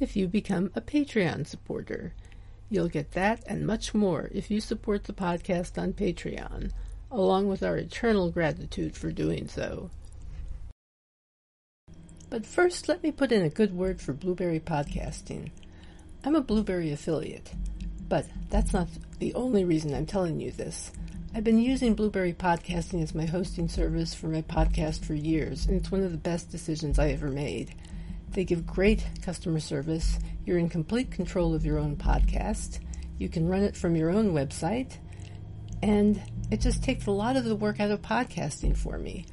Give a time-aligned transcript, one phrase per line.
[0.00, 2.14] if you become a Patreon supporter.
[2.70, 6.72] You'll get that and much more if you support the podcast on Patreon,
[7.10, 9.90] along with our eternal gratitude for doing so.
[12.30, 15.50] But first, let me put in a good word for Blubrry Podcasting.
[16.24, 17.52] I'm a Blubrry affiliate,
[18.08, 18.88] but that's not
[19.18, 20.90] the only reason I'm telling you this.
[21.32, 25.76] I've been using Blubrry Podcasting as my hosting service for my podcast for years, and
[25.76, 27.74] it's one of the best decisions I ever made.
[28.34, 30.18] They give great customer service.
[30.44, 32.80] You're in complete control of your own podcast.
[33.16, 34.98] You can run it from your own website.
[35.82, 39.26] And it just takes a lot of the work out of podcasting for me.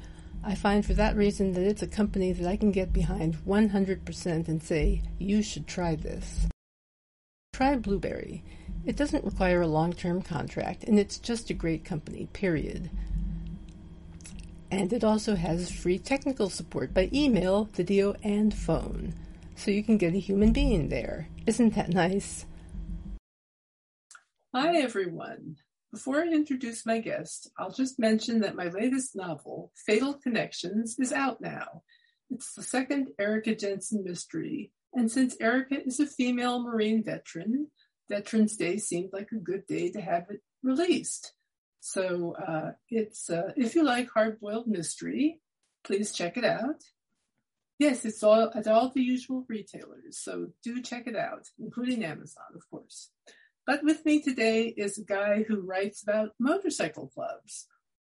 [0.44, 4.48] I find for that reason that it's a company that I can get behind 100%
[4.48, 6.46] and say, you should try this.
[7.52, 8.44] Try Blubrry.
[8.84, 12.90] It doesn't require a long term contract, and it's just a great company, period.
[14.72, 19.12] And it also has free technical support by email, video, and phone.
[19.54, 21.28] So you can get a human being there.
[21.46, 22.46] Isn't that nice?
[24.54, 25.56] Hi, everyone.
[25.92, 31.12] Before I introduce my guest, I'll just mention that my latest novel, Fatal Connections, is
[31.12, 31.82] out now.
[32.30, 37.70] It's the second Erica Jensen mystery, and since Erica is a female Marine veteran,
[38.08, 41.34] Veterans Day seemed like a good day to have it released.
[41.84, 45.40] So uh, it's uh, if you like hard-boiled mystery,
[45.82, 46.80] please check it out.
[47.80, 52.44] Yes, it's all at all the usual retailers, so do check it out, including Amazon,
[52.54, 53.10] of course.
[53.66, 57.66] But with me today is a guy who writes about motorcycle clubs,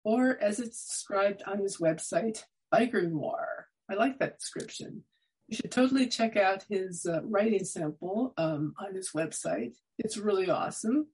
[0.03, 3.67] or as it's described on his website, biker noir.
[3.87, 5.03] I like that description.
[5.47, 9.75] You should totally check out his uh, writing sample um, on his website.
[9.99, 11.09] It's really awesome.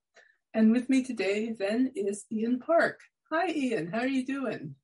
[0.56, 3.02] And with me today then is Iain Parke.
[3.30, 3.92] Hi, Iain.
[3.92, 4.76] How are you doing?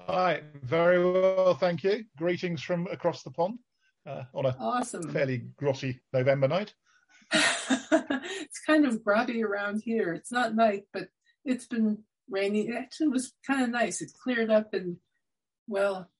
[0.00, 2.02] Hi, very well, thank you.
[2.18, 3.60] Greetings from across the pond
[4.04, 5.08] uh, on a awesome.
[5.12, 6.74] fairly grotty November night.
[7.32, 10.12] it's kind of grotty around here.
[10.12, 11.06] It's not night, but
[11.44, 11.98] it's been
[12.28, 12.66] rainy.
[12.66, 14.02] It actually was kind of nice.
[14.02, 14.96] It cleared up and,
[15.68, 16.10] well,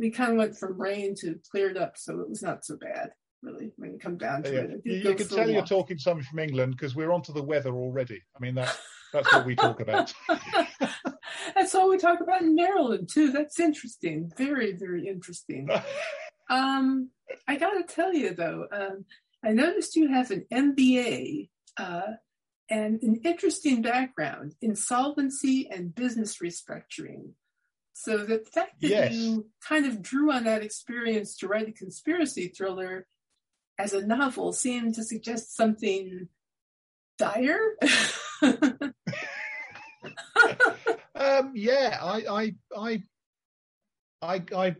[0.00, 3.12] we kind of went from rain to cleared up, so it was not so bad
[3.42, 4.60] really when you come down to yeah.
[4.60, 4.82] it.
[4.84, 8.22] You, you can tell you're talking something from England because we're onto the weather already.
[8.36, 8.78] I mean, that's
[9.12, 10.12] that's what we talk about.
[11.54, 13.32] that's all we talk about in Maryland too.
[13.32, 14.30] That's interesting.
[14.36, 15.68] Very, very interesting.
[16.50, 17.10] um,
[17.46, 19.04] I got to tell you though, um,
[19.44, 22.12] I noticed you have an MBA uh,
[22.70, 27.32] and an interesting background in solvency and business restructuring.
[27.92, 29.12] So the fact that yes.
[29.12, 33.06] you kind of drew on that experience to write a conspiracy thriller
[33.78, 36.28] as a novel seemed to suggest something
[37.18, 37.76] dire.
[41.14, 43.02] um, yeah, I, I, I,
[44.22, 44.76] I, I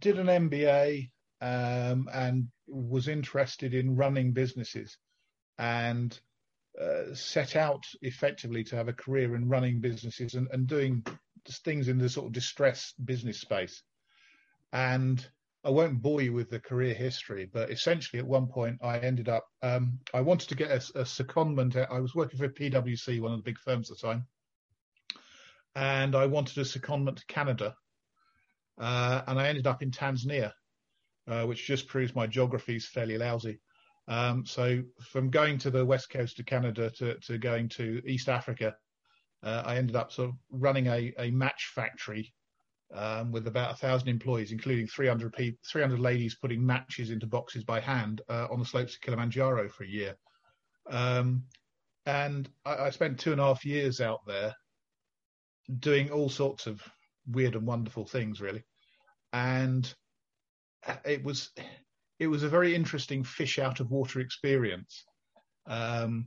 [0.00, 4.96] did an MBA um, and was interested in running businesses
[5.58, 6.18] and
[6.80, 11.04] uh, set out effectively to have a career in running businesses and, and doing
[11.64, 13.82] things in the sort of distressed business space.
[14.72, 15.26] And
[15.62, 19.28] I won't bore you with the career history, but essentially at one point I ended
[19.28, 21.76] up, um, I wanted to get a, a secondment.
[21.90, 24.26] I was working for PwC, one of the big firms at the time,
[25.74, 27.74] and I wanted a secondment to Canada.
[28.78, 30.52] Uh, and I ended up in Tanzania,
[31.28, 33.60] uh, which just proves my geography is fairly lousy.
[34.08, 38.30] Um, so from going to the west coast of Canada to, to going to East
[38.30, 38.74] Africa,
[39.42, 42.32] uh, I ended up sort of running a, a match factory
[42.92, 47.64] um, with about a thousand employees, including 300 people, 300 ladies putting matches into boxes
[47.64, 50.16] by hand uh, on the slopes of Kilimanjaro for a year.
[50.88, 51.44] Um,
[52.06, 54.54] and I, I, spent two and a half years out there
[55.78, 56.82] doing all sorts of
[57.30, 58.64] weird and wonderful things, really.
[59.32, 59.92] And
[61.04, 61.50] it was
[62.18, 65.04] it was a very interesting fish out of water experience.
[65.66, 66.26] Um,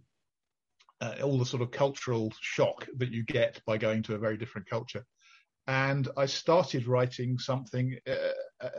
[1.02, 4.38] uh, all the sort of cultural shock that you get by going to a very
[4.38, 5.06] different culture
[5.68, 7.98] and I started writing something.
[8.08, 8.70] Uh, uh,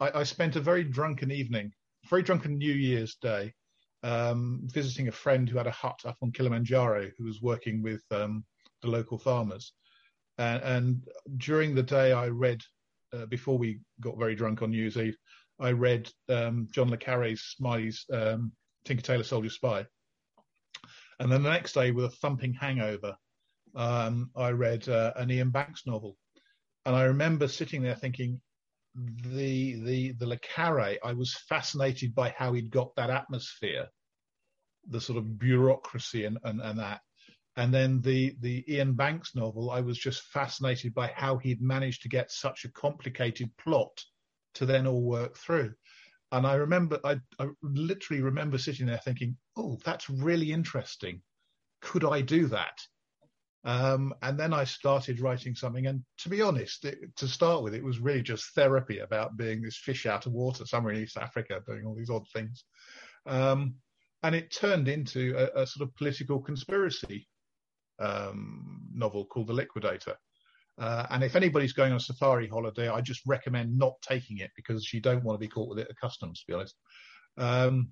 [0.00, 1.72] I, I, spent a very drunken evening,
[2.08, 3.54] very drunken New Year's Day,
[4.02, 8.02] um, visiting a friend who had a hut up on Kilimanjaro who was working with
[8.10, 8.44] um,
[8.82, 9.72] the local farmers.
[10.38, 11.08] And, and,
[11.38, 12.62] during the day, I read,
[13.12, 15.16] uh, before we got very drunk on New Year's Eve,
[15.58, 18.52] I read um, John le Carre's Smiley's um,
[18.84, 19.86] Tinker Tailor Soldier Spy.
[21.18, 23.16] And then the next day, with a thumping hangover,
[23.76, 26.16] um, I read uh, an Iain Banks novel.
[26.84, 28.40] And I remember sitting there thinking,
[28.94, 33.88] the the the Le Carre, I was fascinated by how he'd got that atmosphere,
[34.88, 37.00] the sort of bureaucracy and, and, and that.
[37.56, 42.02] And then the the Iain Banks novel, I was just fascinated by how he'd managed
[42.02, 44.02] to get such a complicated plot
[44.54, 45.74] to then all work through.
[46.32, 51.20] And I remember, I, I literally remember sitting there thinking, "Oh, that's really interesting.
[51.82, 52.78] Could I do that?"
[53.66, 55.88] Um, and then I started writing something.
[55.88, 59.60] And to be honest, it, to start with, it was really just therapy about being
[59.60, 62.64] this fish out of water somewhere in East Africa, doing all these odd things.
[63.26, 63.74] Um,
[64.22, 67.26] and it turned into a, a, sort of political conspiracy
[67.98, 70.14] um, novel called The Liquidator.
[70.78, 74.52] Uh, and if anybody's going on a safari holiday, I just recommend not taking it
[74.54, 76.76] because you don't want to be caught with it at customs, to be honest.
[77.36, 77.88] Um,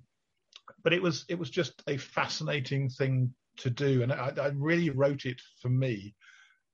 [0.83, 4.89] but it was it was just a fascinating thing to do, and I, I really
[4.89, 6.15] wrote it for me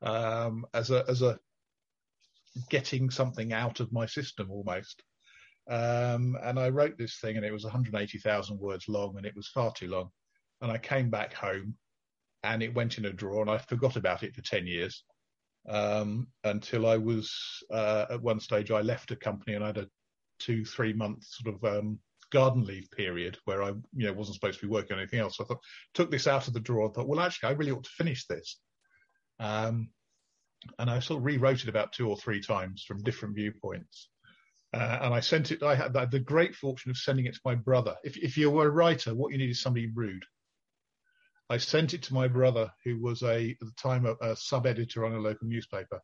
[0.02, 1.40] um, as a as a
[2.70, 5.04] getting something out of my system almost.
[5.70, 9.48] Um, and I wrote this thing, and it was 180,000 words long, and it was
[9.48, 10.10] far too long.
[10.60, 11.76] And I came back home,
[12.44, 15.04] and it went in a drawer, and I forgot about it for 10 years
[15.70, 17.32] um, until I was
[17.72, 19.88] uh, at one stage I left a company, and I had a
[20.40, 22.00] two three month sort of um,
[22.32, 25.38] garden leave period where I you know wasn't supposed to be working on anything else.
[25.38, 25.64] So I thought
[25.94, 28.26] took this out of the drawer and thought, well, actually, I really ought to finish
[28.26, 28.58] this.
[29.40, 29.90] Um,
[30.78, 34.10] and I sort of rewrote it about two or three times from different viewpoints.
[34.74, 35.64] Uh, and I sent it.
[35.64, 37.96] I had the great fortune of sending it to my brother.
[38.04, 40.24] If, if you were a writer, what you need is somebody rude.
[41.50, 44.66] I sent it to my brother, who was a at the time a, a sub
[44.66, 46.00] editor on a local newspaper,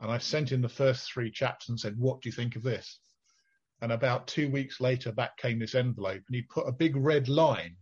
[0.00, 2.64] and I sent in the first three chapters and said, "What do you think of
[2.64, 2.98] this?"
[3.84, 7.28] And about two weeks later, back came this envelope, and he put a big red
[7.28, 7.76] line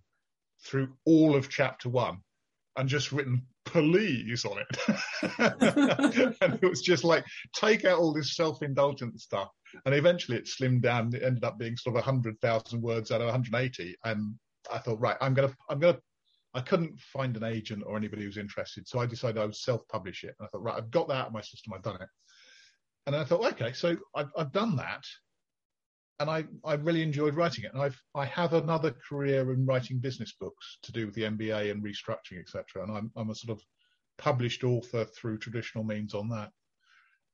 [0.64, 2.18] through all of chapter one,
[2.76, 5.36] and just written police on it,
[6.40, 9.48] and it was just like take out all this self-indulgent stuff
[9.84, 11.14] and eventually it slimmed down.
[11.14, 13.96] It ended up being sort of 100,000 words out of 180.
[14.04, 14.34] And
[14.70, 16.00] I thought, right, I'm going to, I'm going to,
[16.54, 18.86] I couldn't find an agent or anybody who was interested.
[18.86, 20.34] So I decided I would self-publish it.
[20.38, 21.72] And I thought, right, I've got that out of my system.
[21.72, 22.08] I've done it.
[23.06, 25.04] And I thought, okay, so I've, I've done that.
[26.20, 27.72] And I, I really enjoyed writing it.
[27.72, 31.70] And I've, I have another career in writing business books to do with the MBA
[31.70, 32.84] and restructuring, etc.
[32.84, 33.64] And I'm, I'm a sort of
[34.18, 36.50] published author through traditional means on that.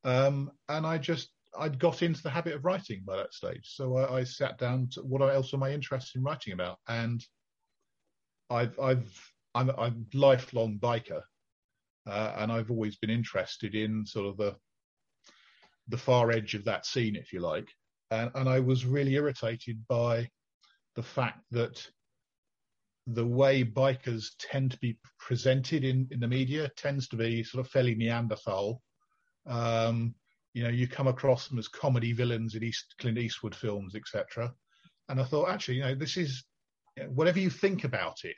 [0.04, 3.74] Um, and I just I'd got into the habit of writing by that stage.
[3.74, 6.78] So I, I sat down to what else am I interested in writing about?
[6.88, 7.24] And
[8.50, 11.22] I've, I've, I'm a lifelong biker,
[12.06, 14.56] uh, and I've always been interested in sort of the,
[15.88, 17.68] the far edge of that scene, if you like.
[18.10, 20.28] And, and I was really irritated by
[20.96, 21.86] the fact that
[23.06, 27.64] the way bikers tend to be presented in, in the media tends to be sort
[27.64, 28.82] of fairly Neanderthal.
[29.46, 30.14] Um,
[30.52, 34.52] you know, you come across them as comedy villains in East Clint Eastwood films, etc.
[35.08, 36.44] And I thought, actually, you know, this is
[37.08, 38.36] whatever you think about it,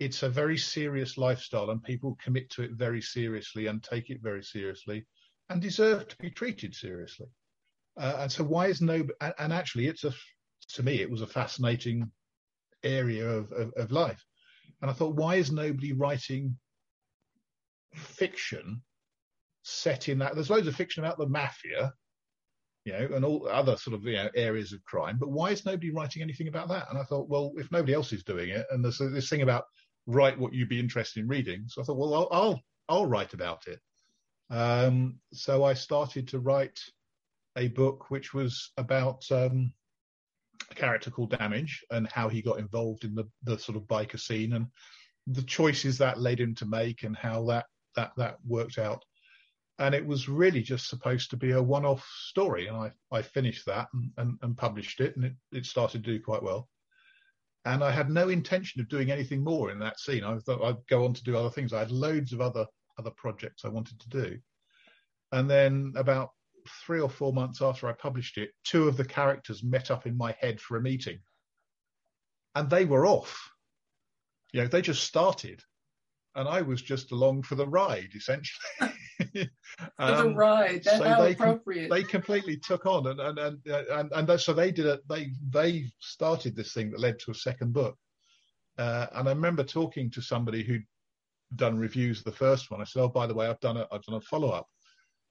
[0.00, 4.20] it's a very serious lifestyle, and people commit to it very seriously and take it
[4.22, 5.06] very seriously,
[5.48, 7.26] and deserve to be treated seriously.
[7.96, 9.06] Uh, and so, why is no?
[9.38, 10.12] And actually, it's a
[10.70, 12.10] to me, it was a fascinating
[12.82, 14.24] area of, of, of life.
[14.80, 16.56] And I thought, why is nobody writing
[17.94, 18.82] fiction
[19.64, 20.34] set in that.
[20.34, 21.92] There's loads of fiction about the mafia,
[22.84, 25.16] you know, and all other sort of you know areas of crime.
[25.18, 26.86] But why is nobody writing anything about that?
[26.90, 29.64] And I thought, well, if nobody else is doing it, and there's this thing about
[30.06, 33.34] write what you'd be interested in reading, so I thought, well, I'll I'll, I'll write
[33.34, 33.80] about it.
[34.50, 36.78] Um, so I started to write
[37.56, 39.72] a book which was about um,
[40.70, 44.18] a character called Damage and how he got involved in the the sort of biker
[44.18, 44.66] scene and
[45.26, 49.04] the choices that led him to make and how that that that worked out
[49.78, 52.68] and it was really just supposed to be a one-off story.
[52.68, 56.12] And I, I finished that and, and, and published it, and it, it started to
[56.12, 56.68] do quite well.
[57.64, 60.22] And I had no intention of doing anything more in that scene.
[60.22, 61.72] I thought I'd go on to do other things.
[61.72, 62.66] I had loads of other
[62.98, 64.38] other projects I wanted to do.
[65.32, 66.30] And then about
[66.86, 70.16] three or four months after I published it, two of the characters met up in
[70.16, 71.18] my head for a meeting.
[72.54, 73.50] And they were off.
[74.52, 75.60] You know, they just started.
[76.36, 78.92] And I was just along for the ride, essentially.
[79.98, 80.82] um, the ride.
[80.84, 81.88] That's so how they appropriate.
[81.88, 85.00] Com- they completely took on, and and and and, and so they did it.
[85.08, 87.96] They they started this thing that led to a second book.
[88.78, 90.84] Uh, and I remember talking to somebody who'd
[91.56, 92.80] done reviews of the first one.
[92.80, 94.66] I said, "Oh, by the way, I've done a I've done a follow up,"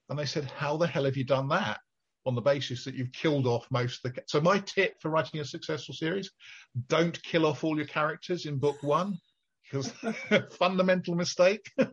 [0.08, 1.78] and they said, "How the hell have you done that?"
[2.26, 4.22] on the basis that you've killed off most of the.
[4.26, 6.30] So my tip for writing a successful series:
[6.88, 9.18] don't kill off all your characters in book one,
[9.64, 9.92] because
[10.58, 11.70] fundamental mistake.
[11.78, 11.86] yeah.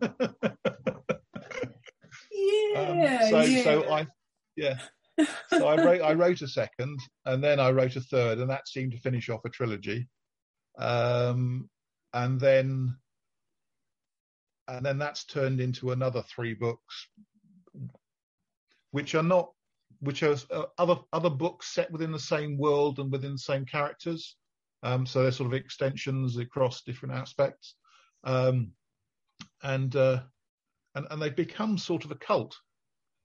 [2.76, 3.64] Um, so yeah.
[3.64, 4.08] so I
[4.56, 4.78] yeah.
[5.50, 8.68] So I wrote I wrote a second, and then I wrote a third, and that
[8.68, 10.08] seemed to finish off a trilogy.
[10.78, 11.70] Um,
[12.14, 12.96] and then
[14.68, 17.08] and then that's turned into another three books,
[18.92, 19.52] which are not,
[20.00, 23.66] which are uh, other other books set within the same world and within the same
[23.66, 24.36] characters.
[24.84, 27.76] Um, so they're sort of extensions across different aspects,
[28.24, 28.72] um,
[29.64, 30.22] and uh,
[30.96, 32.56] and and they've become sort of a cult.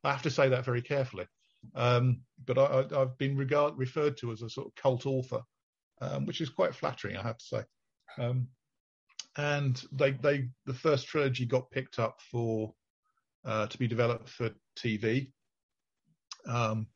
[0.04, 1.26] I have to say that very carefully,
[1.74, 5.40] um, but I, have been regard, referred to as a sort of cult author,
[6.00, 7.62] um, which is quite flattering, I have to say.
[8.18, 8.48] Um,
[9.36, 12.72] and they they the first trilogy got picked up for
[13.44, 15.30] uh, to be developed for TV.
[16.46, 16.86] Um,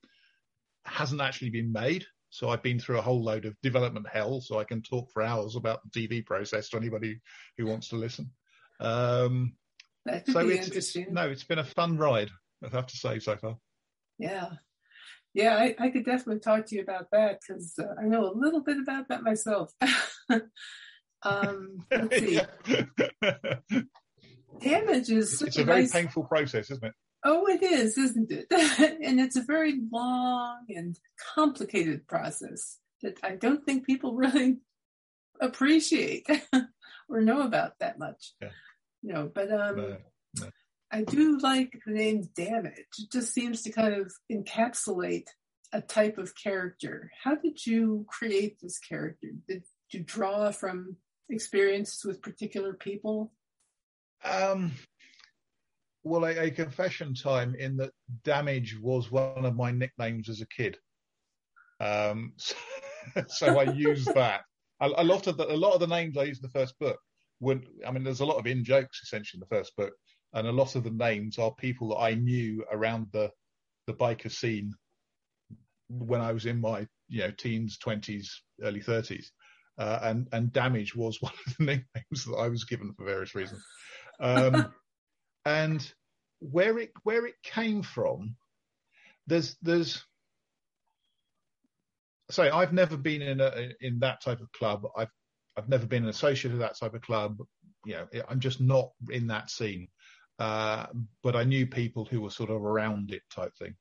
[0.84, 4.40] hasn't actually been made, so I've been through a whole load of development hell.
[4.40, 7.20] So I can talk for hours about the TV process to anybody
[7.58, 8.30] who wants to listen.
[8.80, 9.54] Um,
[10.06, 11.02] so it's, interesting.
[11.04, 12.30] It's, no, it's been a fun ride.
[12.64, 13.56] I have to say so far.
[14.18, 14.50] Yeah.
[15.32, 18.34] Yeah, I, I could definitely talk to you about that because uh, I know a
[18.34, 19.72] little bit about that myself.
[21.22, 22.40] Um, let's see.
[24.60, 25.92] Damage is it's a very nice...
[25.92, 26.94] painful process, isn't it?
[27.24, 28.46] Oh, it is, isn't it?
[29.02, 30.98] and it's a very long and
[31.34, 34.58] complicated process that I don't think people really
[35.40, 36.26] appreciate
[37.08, 38.32] or know about that much.
[38.40, 38.48] Yeah.
[39.02, 39.96] You know, but um, no,
[40.40, 40.50] no.
[40.92, 42.74] I do like the name Damage.
[42.98, 45.28] It just seems to kind of encapsulate
[45.72, 47.10] a type of character.
[47.22, 49.28] How did you create this character?
[49.48, 50.96] Did you draw from
[51.28, 53.32] experiences with particular people?
[54.24, 54.72] Um,
[56.02, 57.92] well, a, a, confession time in that
[58.24, 60.78] damage was one of my nicknames as a kid.
[61.80, 62.54] Um, so,
[63.28, 64.42] so I used that.
[64.80, 66.78] A, a, lot of the a lot of the names I used in the first
[66.78, 66.98] book
[67.40, 69.92] would I mean there's a lot of in jokes essentially in the first book,
[70.32, 73.30] and a lot of the names are people that I knew around the
[73.86, 74.72] the biker scene
[75.88, 79.32] when I was in my you know teens, twenties, early thirties.
[79.78, 83.34] Uh, and and damage was one of the nicknames that I was given for various
[83.34, 83.62] reasons.
[84.20, 84.72] Um,
[85.44, 85.92] and
[86.40, 88.36] where it where it came from,
[89.26, 90.04] there's there's
[92.30, 94.86] say I've never been in a in that type of club.
[94.96, 95.10] I've
[95.56, 97.38] I've never been an associate of that type of club.
[97.84, 99.88] You know, I'm just not in that scene.
[100.38, 100.86] Uh,
[101.22, 103.74] but I knew people who were sort of around it type thing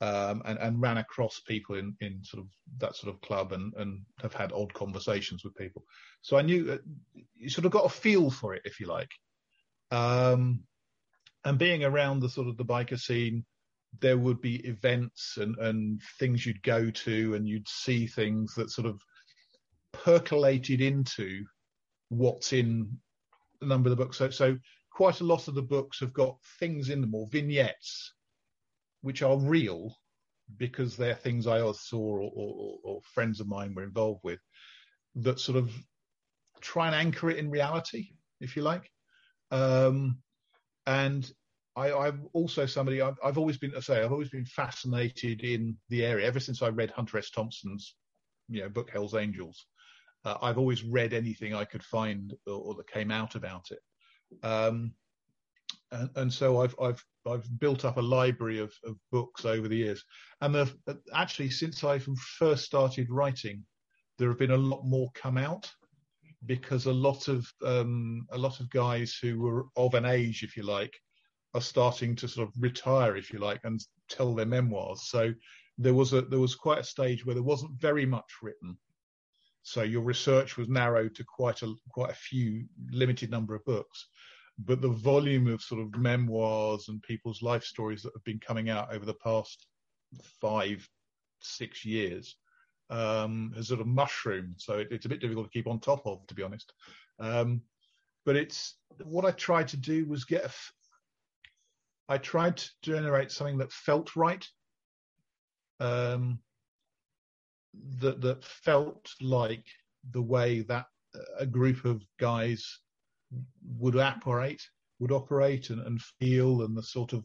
[0.00, 2.48] um, and, and ran across people in, in sort of
[2.78, 5.84] that sort of club and, and have had odd conversations with people.
[6.22, 6.80] So I knew that
[7.36, 9.10] you sort of got a feel for it, if you like.
[9.90, 10.62] Um,
[11.44, 13.44] and being around the sort of the biker scene,
[14.00, 18.70] there would be events and, and things you'd go to and you'd see things that
[18.70, 19.00] sort of
[19.92, 21.44] percolated into
[22.10, 22.98] what's in
[23.62, 24.18] a number of the books.
[24.18, 24.56] So, so
[24.90, 28.12] quite a lot of the books have got things in them or vignettes
[29.02, 29.96] which are real
[30.56, 34.40] because they're things I saw or, or, or, friends of mine were involved with
[35.16, 35.70] that sort of
[36.60, 38.90] try and anchor it in reality, if you like.
[39.50, 40.18] Um,
[40.88, 41.30] and
[41.76, 45.76] I, am also somebody I've, I've, always been, I say, I've always been fascinated in
[45.90, 47.30] the area ever since I read Hunter S.
[47.30, 47.94] Thompson's,
[48.48, 49.66] you know, book Hell's Angels.
[50.24, 53.78] Uh, I've always read anything I could find or, or that came out about it.
[54.42, 54.92] Um,
[55.92, 59.76] and, and, so I've, I've I've built up a library of, of books over the
[59.76, 60.04] years,
[60.40, 60.70] and the,
[61.14, 61.98] actually since I
[62.38, 63.64] first started writing,
[64.18, 65.70] there have been a lot more come out
[66.46, 70.56] because a lot of um, a lot of guys who were of an age, if
[70.56, 70.94] you like,
[71.54, 75.08] are starting to sort of retire, if you like, and tell their memoirs.
[75.08, 75.32] So
[75.78, 78.76] there was a there was quite a stage where there wasn't very much written.
[79.62, 84.08] So your research was narrowed to quite a quite a few limited number of books
[84.58, 88.68] but the volume of sort of memoirs and people's life stories that have been coming
[88.68, 89.66] out over the past
[90.40, 90.88] five,
[91.40, 92.36] six years
[92.90, 94.54] um, has sort of mushroom.
[94.56, 96.72] So it, it's a bit difficult to keep on top of, to be honest.
[97.18, 97.62] Um,
[98.24, 100.44] but it's what I tried to do was get.
[100.44, 100.50] A,
[102.10, 104.46] I tried to generate something that felt right.
[105.80, 106.40] Um,
[108.00, 109.64] that that felt like
[110.10, 110.86] the way that
[111.38, 112.80] a group of guys
[113.78, 114.62] would operate,
[114.98, 117.24] would operate and, and feel, and the sort of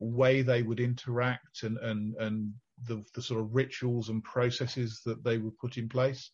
[0.00, 2.52] way they would interact, and and and
[2.82, 6.30] the the sort of rituals and processes that they would put in place.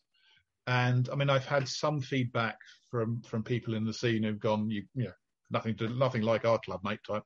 [0.67, 2.57] And I mean, I've had some feedback
[2.89, 5.13] from from people in the scene who've gone, you, you know,
[5.49, 7.23] nothing to nothing like our club mate type.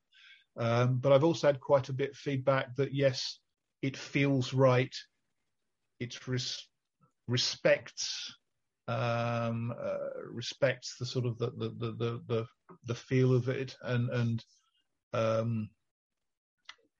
[0.57, 3.39] Um, but I've also had quite a bit of feedback that yes,
[3.81, 4.93] it feels right.
[5.99, 6.67] It res-
[7.27, 8.33] respects
[8.87, 12.45] um, uh, respects the sort of the the, the the
[12.85, 14.45] the feel of it and and
[15.13, 15.69] um,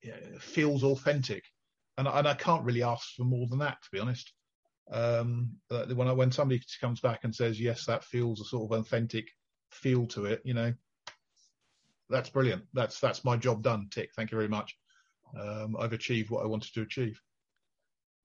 [0.04, 1.44] yeah, feels authentic.
[1.98, 4.32] And and I can't really ask for more than that, to be honest.
[4.92, 8.80] Um, when I, when somebody comes back and says yes, that feels a sort of
[8.80, 9.28] authentic
[9.72, 10.74] feel to it, you know,
[12.10, 12.64] that's brilliant.
[12.74, 13.88] That's that's my job done.
[13.92, 14.12] Tick.
[14.16, 14.76] Thank you very much.
[15.40, 17.20] Um, I've achieved what I wanted to achieve.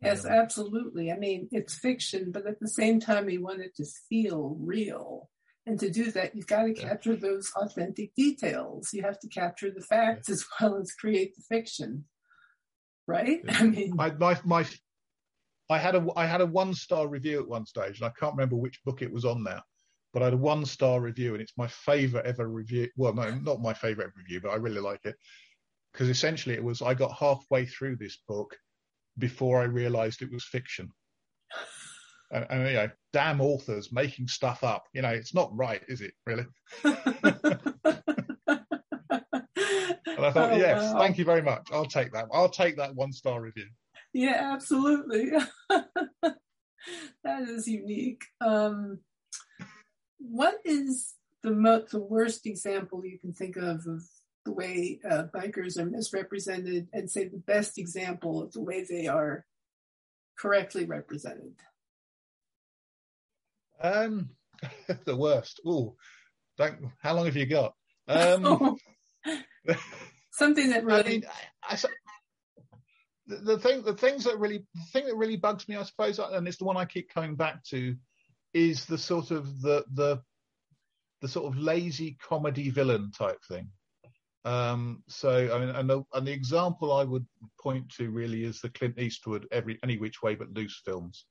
[0.02, 1.12] Yes, um, absolutely.
[1.12, 5.28] I mean, it's fiction, but at the same time, we want it to feel real.
[5.66, 8.90] And to do that, you've got to capture those authentic details.
[8.92, 10.34] You have to capture the facts yeah.
[10.34, 12.06] as well as create the fiction,
[13.11, 13.40] right?
[13.45, 13.57] Yeah.
[13.61, 14.67] I mean, my, my, my,
[15.69, 18.35] I had a I had a one star review at one stage, and I can't
[18.35, 19.62] remember which book it was on now
[20.12, 22.88] but I had a one star review and it's my favorite ever review.
[22.97, 25.17] Well, no, not my favorite review, but I really like it
[25.93, 28.57] because essentially it was I got halfway through this book
[29.19, 30.90] before I realized it was fiction.
[32.33, 34.85] And, and you know, damn authors making stuff up.
[34.93, 36.12] You know, it's not right, is it?
[36.26, 36.47] Really?
[40.20, 40.98] and I thought, oh, yes, wow.
[40.98, 41.68] thank you very much.
[41.72, 42.26] I'll take that.
[42.30, 43.68] I'll take that one star review.
[44.12, 45.30] Yeah, absolutely.
[45.70, 48.22] that is unique.
[48.40, 48.98] Um,
[50.18, 54.02] what is the mo- the worst example you can think of of
[54.44, 59.06] the way uh, bikers are misrepresented, and say the best example of the way they
[59.06, 59.46] are
[60.38, 61.54] correctly represented?
[63.82, 64.30] Um,
[65.06, 65.60] the worst.
[65.66, 65.96] Oh,
[66.98, 67.72] how long have you got?
[68.06, 68.76] Um,
[70.40, 71.04] Something that really.
[71.04, 71.25] I mean,
[71.62, 71.78] I, I,
[73.26, 76.18] the, the thing, the things that really, the thing that really bugs me, I suppose,
[76.18, 77.94] and it's the one I keep coming back to,
[78.54, 80.23] is the sort of the the
[81.20, 83.68] the sort of lazy comedy villain type thing.
[84.46, 87.26] Um, so I mean, and the, and the example I would
[87.61, 91.26] point to really is the Clint Eastwood every any which way but loose films,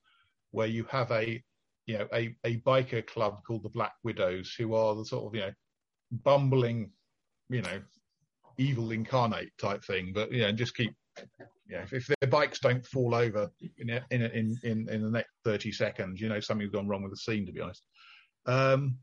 [0.52, 1.44] where you have a
[1.88, 5.34] you know a a biker club called the Black Widows who are the sort of
[5.34, 5.54] you know
[6.12, 6.92] bumbling
[7.50, 7.82] you know
[8.60, 10.94] evil incarnate type thing, but yeah, just keep
[11.68, 15.32] yeah, if, if, their bikes don't fall over in in in in, in the next
[15.44, 17.46] thirty seconds, you know something's gone wrong with the scene.
[17.46, 17.84] To be honest,
[18.46, 18.98] um,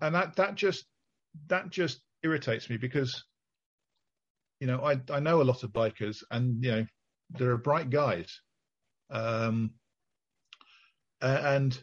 [0.00, 0.84] and that that just
[1.48, 3.24] that just irritates me because
[4.60, 6.86] you know I I know a lot of bikers, and you know
[7.30, 8.40] there are bright guys,
[9.10, 9.70] um,
[11.22, 11.80] and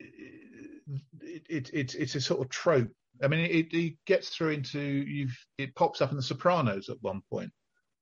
[0.00, 2.90] it, it, it's it's a sort of trope.
[3.22, 7.02] I mean, it, it gets through into you've it pops up in The Sopranos at
[7.02, 7.50] one point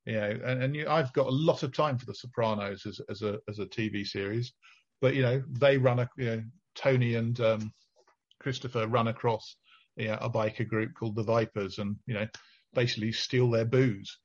[0.06, 3.00] you know, and, and you, I've got a lot of time for The Sopranos as,
[3.10, 4.52] as a as a TV series,
[5.00, 6.42] but you know they run a you know
[6.76, 7.72] Tony and um,
[8.40, 9.56] Christopher run across
[9.96, 12.26] you know, a biker group called the Vipers, and you know
[12.72, 14.18] basically steal their booze,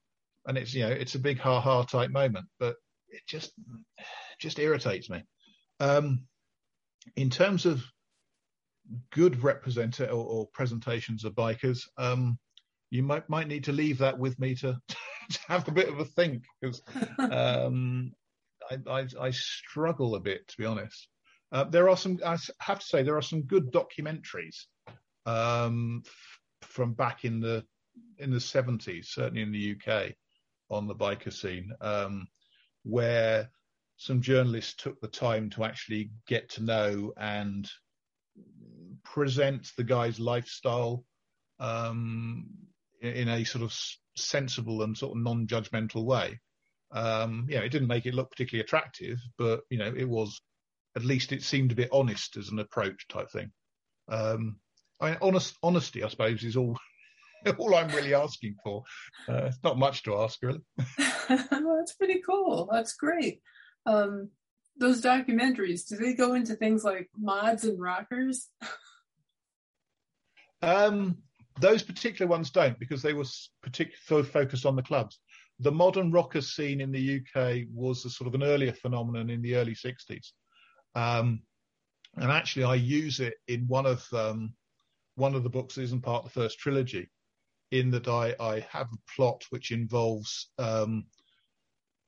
[0.46, 2.76] and it's you know it's a big ha ha type moment, but
[3.10, 3.52] it just
[4.40, 5.24] just irritates me.
[5.80, 6.26] Um,
[7.16, 7.84] in terms of
[9.12, 12.38] good represent or, or presentations of bikers, um,
[12.90, 14.80] you might might need to leave that with me to,
[15.32, 16.82] to have a bit of a think because
[17.20, 18.12] um,
[18.70, 21.08] I, I, I, struggle a bit to be honest.
[21.52, 22.20] Uh, there are some.
[22.26, 24.66] I have to say there are some good documentaries
[25.26, 27.66] um, f- from back in the
[28.18, 30.14] in the seventies, certainly in the UK,
[30.70, 32.28] on the biker scene, um,
[32.84, 33.50] where
[33.98, 37.70] some journalists took the time to actually get to know and
[39.04, 41.04] present the guy's lifestyle
[41.60, 42.48] um,
[43.02, 43.76] in a sort of
[44.16, 46.40] sensible and sort of non-judgmental way.
[46.92, 50.42] Um, you know, it didn't make it look particularly attractive, but you know, it was
[50.96, 53.52] at least it seemed a bit honest as an approach type thing.
[54.10, 54.58] Um,
[55.00, 56.78] I mean, honest honesty, I suppose, is all
[57.58, 58.84] all I'm really asking for.
[59.28, 60.62] Uh, it's not much to ask, really.
[61.30, 62.70] well, that's pretty cool.
[62.72, 63.42] That's great.
[63.86, 64.30] Um,
[64.78, 68.48] those documentaries, do they go into things like mods and rockers?
[70.62, 71.18] Um,
[71.60, 73.26] those particular ones don't because they were
[73.62, 75.20] particularly focused on the clubs.
[75.60, 79.42] The modern rocker scene in the UK was a sort of an earlier phenomenon in
[79.42, 80.32] the early 60s.
[80.96, 81.42] Um,
[82.18, 84.54] and actually, I use it in one of um,
[85.16, 87.10] one of the books that isn't part of the first trilogy,
[87.72, 91.06] in that I, I have a plot which involves um,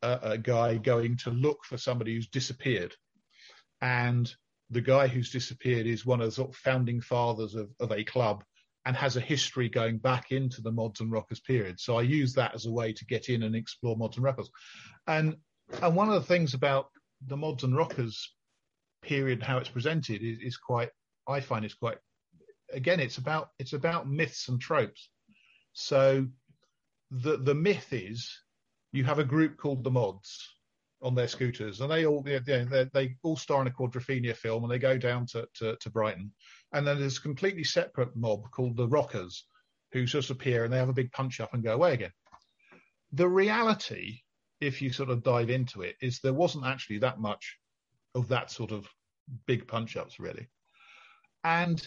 [0.02, 2.94] a, a guy going to look for somebody who's disappeared,
[3.82, 4.34] and
[4.73, 8.03] the guy who's disappeared is one of the sort of founding fathers of, of a
[8.03, 8.43] club
[8.86, 11.79] and has a history going back into the mods and rockers period.
[11.79, 14.49] So I use that as a way to get in and explore mods and rockers.
[15.07, 15.38] And
[15.81, 16.88] and one of the things about
[17.25, 18.33] the mods and rockers
[19.01, 20.89] period, how it's presented, is, is quite
[21.27, 21.97] I find it's quite
[22.71, 25.09] again it's about it's about myths and tropes.
[25.73, 26.27] So
[27.12, 28.38] the the myth is
[28.91, 30.53] you have a group called the Mods
[31.04, 34.63] on their scooters, and they all they, they, they all star in a Quadrophenia film,
[34.63, 36.32] and they go down to, to, to Brighton,
[36.72, 39.46] and then there's a completely separate mob called the Rockers,
[39.92, 42.12] who just appear and they have a big punch up and go away again.
[43.12, 44.22] The reality,
[44.62, 47.58] if you sort of dive into it, is there wasn't actually that much
[48.16, 48.88] of that sort of
[49.46, 50.48] big punch ups really,
[51.44, 51.86] and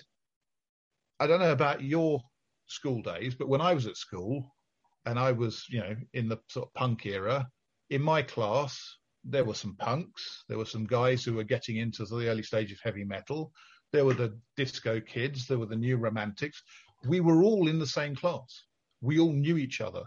[1.18, 2.20] I don't know about your
[2.66, 4.54] school days, but when I was at school
[5.06, 7.48] and I was, you know, in the sort of punk era,
[7.88, 8.96] in my class,
[9.28, 12.72] there were some punks, there were some guys who were getting into the early stage
[12.72, 13.52] of heavy metal,
[13.92, 16.62] there were the disco kids, there were the new romantics.
[17.06, 18.64] We were all in the same class.
[19.00, 20.04] We all knew each other.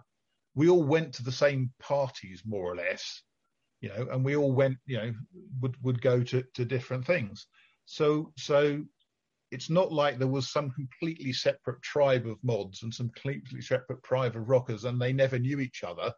[0.55, 3.21] We all went to the same parties, more or less,
[3.81, 5.13] you know, and we all went, you know,
[5.61, 7.47] would, would go to, to different things.
[7.85, 8.83] So, so
[9.51, 14.03] it's not like there was some completely separate tribe of mods and some completely separate
[14.03, 16.11] tribe of rockers and they never knew each other.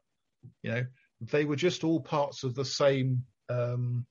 [0.63, 0.85] You know,
[1.21, 4.05] they were just all parts of the same um,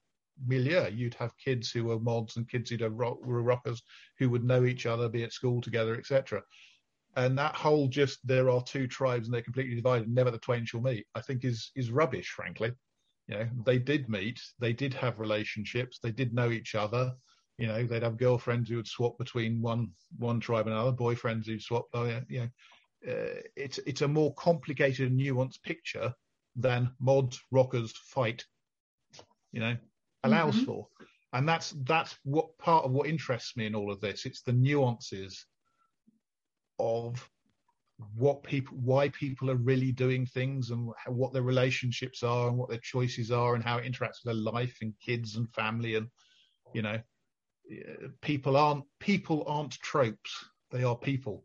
[0.47, 0.89] milieu.
[0.91, 3.83] You'd have kids who were mods and kids who were rockers
[4.19, 6.43] who would know each other, be at school together, etc.
[7.17, 10.65] And that whole just there are two tribes and they're completely divided, never the twain
[10.65, 12.73] shall meet, I think is is rubbish, frankly.
[13.27, 17.13] You know, they did meet, they did have relationships, they did know each other,
[17.59, 21.47] you know, they'd have girlfriends who would swap between one one tribe and another, boyfriends
[21.47, 21.87] who'd swap.
[21.93, 26.15] Oh yeah, you know, uh, it's it's a more complicated and nuanced picture
[26.57, 28.45] than mods rockers fight.
[29.53, 29.77] You know,
[30.25, 30.65] allows mm-hmm.
[30.65, 30.87] for,
[31.33, 34.27] and that's that's what part of what interests me in all of this.
[34.27, 35.47] It's the nuances
[36.79, 37.29] of
[38.17, 42.71] what people why people are really doing things and what their relationships are and what
[42.71, 46.07] their choices are and how it interacts with their life and kids and family and
[46.73, 46.99] you know
[48.21, 50.45] people aren't people aren't tropes.
[50.71, 51.45] They are people,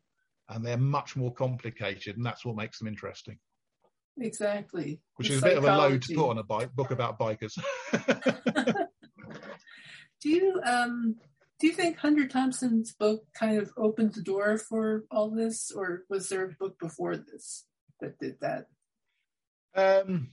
[0.49, 3.37] and they're much more complicated, and that's what makes them interesting.
[4.17, 5.01] Exactly.
[5.15, 7.19] Which the is a bit of a load to put on a bike, book about
[7.19, 7.57] bikers.
[10.21, 11.15] do you um,
[11.59, 16.03] do you think Hunter Thompson's book kind of opened the door for all this, or
[16.09, 17.65] was there a book before this
[18.01, 18.65] that did that?
[19.75, 20.29] Um,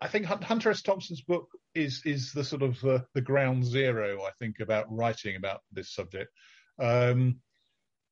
[0.00, 0.82] I think Hunter S.
[0.82, 5.36] Thompson's book is is the sort of uh, the ground zero, I think, about writing
[5.36, 6.30] about this subject.
[6.78, 7.40] Um,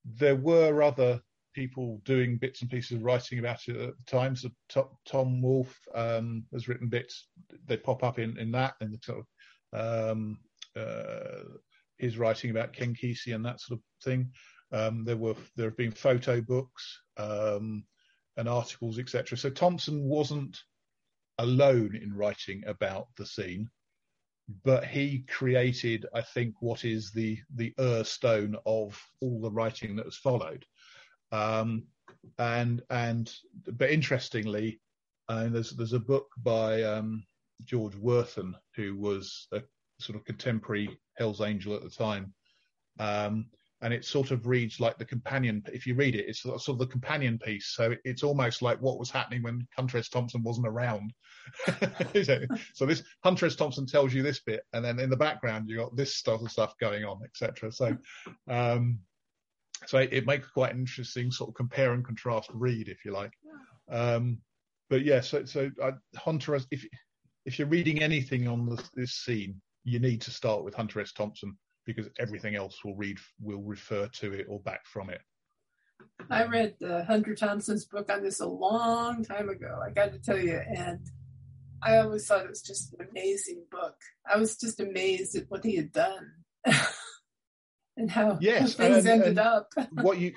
[0.04, 1.20] there were other
[1.52, 4.36] people doing bits and pieces of writing about it at the time.
[4.36, 4.50] So
[5.06, 7.28] Tom Wolfe um, has written bits;
[7.66, 9.20] they pop up in in that and sort
[9.72, 10.38] of um,
[10.76, 11.44] uh,
[11.98, 14.30] his writing about Ken Kesey and that sort of thing.
[14.72, 17.84] Um, there were there have been photo books um,
[18.36, 19.36] and articles, etc.
[19.36, 20.58] So Thompson wasn't
[21.38, 23.68] alone in writing about the scene,
[24.64, 29.96] but he created, I think, what is the the Ur stone of all the writing
[29.96, 30.64] that has followed.
[31.32, 31.84] Um,
[32.38, 33.32] and and
[33.66, 34.80] but interestingly,
[35.28, 37.24] uh, there's there's a book by um,
[37.64, 39.62] George Wethern who was a
[39.98, 42.32] sort of contemporary Hell's Angel at the time,
[42.98, 43.46] um,
[43.80, 45.62] and it sort of reads like the companion.
[45.72, 47.68] If you read it, it's sort of the companion piece.
[47.74, 50.08] So it's almost like what was happening when Hunter S.
[50.08, 51.12] Thompson wasn't around.
[52.74, 53.56] so this Hunter S.
[53.56, 56.50] Thompson tells you this bit, and then in the background you got this sort of
[56.50, 57.72] stuff going on, etc.
[57.72, 57.96] So,
[58.48, 59.00] um,
[59.86, 63.12] so it, it, makes quite an interesting sort of compare and contrast read, if you
[63.12, 63.32] like.
[63.90, 64.38] Um,
[64.88, 66.86] but yeah, so so uh, Hunter, if
[67.44, 71.12] if you're reading anything on this, this scene, you need to start with Hunter S.
[71.12, 75.20] Thompson because everything else will read will refer to it or back from it.
[76.30, 79.80] I read uh, Hunter Thompson's book on this a long time ago.
[79.84, 81.00] I got to tell you, and
[81.82, 83.96] I always thought it was just an amazing book.
[84.30, 86.32] I was just amazed at what he had done
[87.96, 89.72] and how yes, things and, ended and up.
[90.02, 90.32] what you,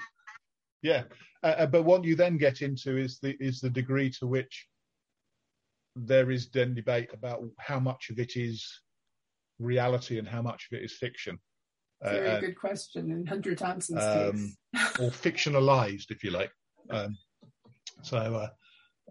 [0.81, 1.03] yeah,
[1.43, 4.67] uh, uh, but what you then get into is the is the degree to which
[5.95, 8.81] there is then debate about how much of it is
[9.59, 11.39] reality and how much of it is fiction?
[12.01, 14.31] Very uh, good question in Hunter Thompson's um,
[14.73, 14.99] case.
[14.99, 16.51] or fictionalized, if you like.
[16.89, 17.17] Um,
[18.01, 18.49] so, uh,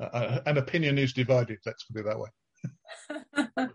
[0.00, 3.68] uh, uh, an opinion is divided, let's put it that way.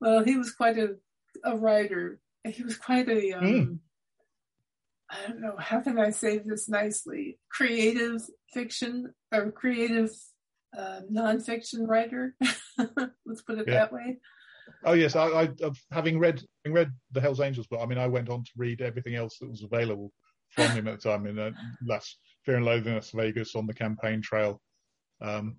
[0.00, 0.96] well, he was quite a,
[1.44, 2.20] a writer.
[2.44, 3.78] He was quite a, um, mm.
[5.10, 7.38] I don't know, how can I say this nicely?
[7.50, 8.20] Creative
[8.52, 10.10] fiction or creative
[10.76, 12.34] uh, nonfiction writer.
[12.78, 13.74] Let's put it yeah.
[13.74, 14.18] that way.
[14.84, 15.48] Oh yes, I, I
[15.90, 17.80] having read having read the Hell's Angels book.
[17.82, 20.10] I mean, I went on to read everything else that was available
[20.50, 21.50] from him at the time in uh,
[22.44, 24.60] Fear and Loathing Las Vegas on the campaign trail.
[25.20, 25.56] Um,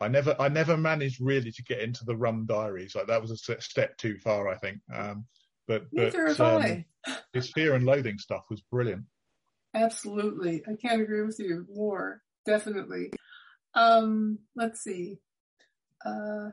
[0.00, 2.94] I never I never managed really to get into the Rum Diaries.
[2.94, 4.78] Like that was a step too far, I think.
[4.92, 5.26] Um,
[5.66, 6.84] but Neither but um,
[7.32, 9.04] his Fear and Loathing stuff was brilliant.
[9.74, 12.22] Absolutely, I can't agree with you more.
[12.46, 13.12] Definitely.
[13.74, 15.18] Um, let's see.
[16.04, 16.50] Uh,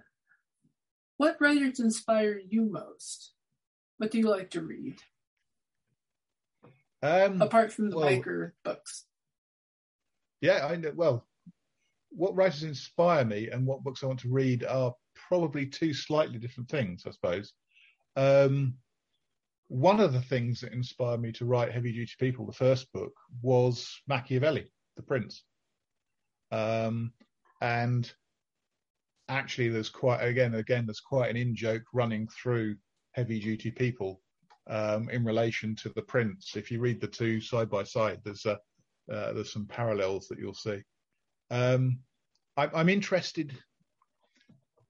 [1.18, 3.34] what writers inspire you most?
[3.98, 4.96] What do you like to read?
[7.04, 9.06] Um, Apart from the well- biker books.
[10.40, 10.94] yeah, I know.
[10.96, 11.28] Well,
[12.10, 16.40] what writers inspire me and what books I want to read are probably two slightly
[16.40, 17.54] different things, I suppose.
[18.16, 18.76] Um,
[19.72, 23.14] one of the things that inspired me to write Heavy Duty People, the first book,
[23.42, 25.46] was Machiavelli, The Prince.
[26.52, 27.14] Um,
[27.62, 28.12] and
[29.30, 32.76] actually, there's quite again, again, there's quite an in joke running through
[33.14, 34.22] Heavy Duty People
[34.70, 36.58] um, in relation to The Prince.
[36.58, 38.60] If you read the two side by side, there's a
[39.10, 40.82] uh, there's some parallels that you'll see.
[41.50, 42.00] Um,
[42.58, 43.58] I, I'm interested.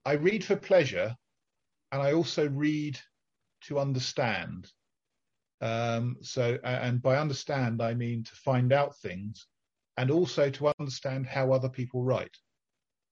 [0.05, 1.15] I read for pleasure,
[1.91, 2.99] and I also read
[3.67, 4.71] to understand.
[5.61, 9.47] Um, so, and by understand, I mean to find out things,
[9.97, 12.35] and also to understand how other people write.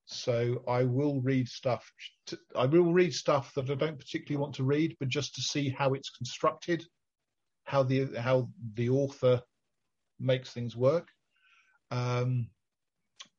[0.05, 1.91] So, I will read stuff.
[2.27, 5.41] To, I will read stuff that I don't particularly want to read, but just to
[5.41, 6.83] see how it's constructed,
[7.65, 9.41] how the how the author
[10.19, 11.07] makes things work.
[11.91, 12.49] Um,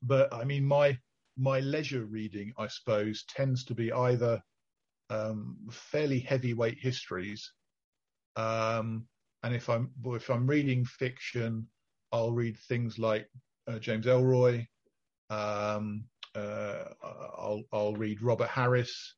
[0.02, 0.98] but I mean, my
[1.36, 4.42] my leisure reading, I suppose, tends to be either
[5.10, 7.52] um, fairly heavyweight histories,
[8.36, 9.06] um,
[9.42, 11.66] and if I'm if I'm reading fiction,
[12.12, 13.28] I'll read things like
[13.68, 14.66] uh, James Ellroy.
[15.28, 19.16] Um, uh, I'll I'll read Robert Harris.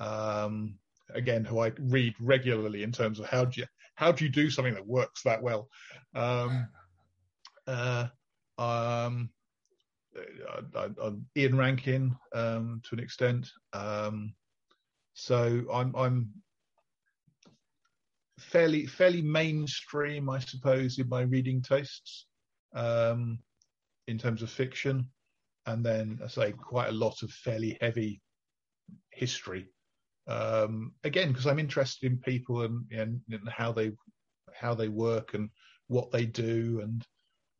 [0.00, 0.78] Um,
[1.14, 4.50] again, who I read regularly in terms of how do you how do you do
[4.50, 5.68] something that works that well.
[6.14, 6.68] Um,
[7.66, 8.06] uh,
[8.58, 9.30] um,
[10.16, 13.48] uh, uh, uh, Ian Rankin um, to an extent.
[13.72, 14.34] Um,
[15.14, 16.30] so I'm I'm
[18.38, 22.26] fairly fairly mainstream, I suppose, in my reading tastes
[22.74, 23.38] um,
[24.08, 25.08] in terms of fiction,
[25.66, 28.20] and then I say quite a lot of fairly heavy
[29.10, 29.68] history.
[30.28, 33.92] Um, again, because I'm interested in people and, and, and how they
[34.54, 35.50] how they work and
[35.88, 37.06] what they do, and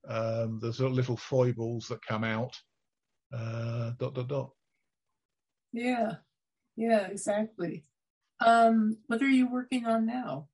[0.09, 2.55] um, there's sort of little foibles that come out.
[3.33, 4.51] Uh, dot dot dot.
[5.73, 6.17] Yeah,
[6.77, 7.85] yeah, exactly.
[8.45, 10.49] Um, what are you working on now?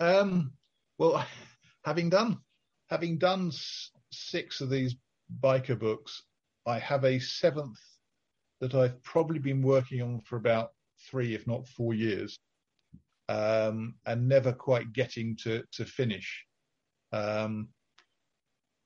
[0.00, 0.52] Um,
[0.98, 1.24] well,
[1.84, 2.38] having done
[2.88, 3.50] having done
[4.12, 4.96] six of these
[5.42, 6.22] biker books,
[6.66, 7.78] I have a seventh
[8.60, 10.70] that I've probably been working on for about
[11.10, 12.38] three, if not four years,
[13.28, 16.44] um, and never quite getting to to finish.
[17.12, 17.68] Um,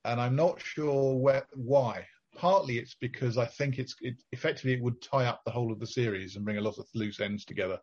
[0.04, 2.06] and I'm not sure where, why.
[2.36, 5.80] Partly it's because I think it's it, effectively it would tie up the whole of
[5.80, 7.78] the series and bring a lot of loose ends together.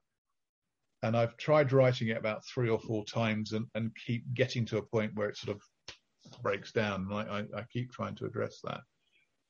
[1.04, 4.78] And I've tried writing it about three or four times and, and keep getting to
[4.78, 5.62] a point where it sort of
[6.42, 7.08] breaks down.
[7.10, 8.82] And I, I, I keep trying to address that.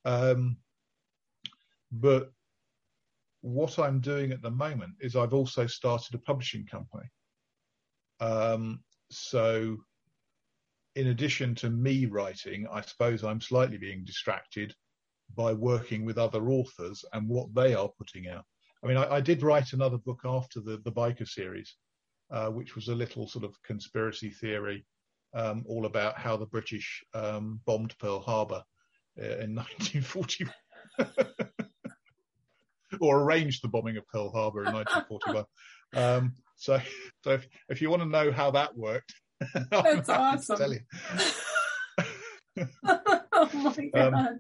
[0.03, 0.57] Um,
[1.91, 2.31] but
[3.41, 7.05] what I'm doing at the moment is I've also started a publishing company.
[8.19, 9.77] Um, so
[10.95, 14.73] in addition to me writing, I suppose I'm slightly being distracted
[15.35, 18.45] by working with other authors and what they are putting out.
[18.83, 21.75] I mean, I, I did write another book after the, the biker series,
[22.31, 24.85] uh, which was a little sort of conspiracy theory,
[25.33, 28.63] um, all about how the British um, bombed Pearl Harbor
[29.19, 30.53] uh, in 1941,
[33.01, 35.45] or arranged the bombing of Pearl Harbor in 1941.
[35.95, 36.79] Um, so,
[37.23, 39.13] so if, if you want to know how that worked,
[39.71, 40.57] That's awesome.
[40.57, 40.79] Tell you.
[43.33, 44.13] oh my god.
[44.13, 44.39] Um,